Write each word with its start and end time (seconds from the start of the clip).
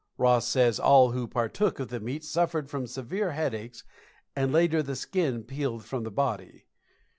Ross 0.17 0.47
says 0.47 0.79
all 0.79 1.11
who 1.11 1.27
partook 1.27 1.79
of 1.79 1.89
the 1.89 1.99
meat 1.99 2.23
suffered 2.23 2.67
from 2.71 2.87
severe 2.87 3.33
headaches, 3.33 3.83
and 4.35 4.51
later 4.51 4.81
the 4.81 4.95
skin 4.95 5.43
peeled 5.43 5.85
from 5.85 6.01
the 6.03 6.09
body. 6.09 6.65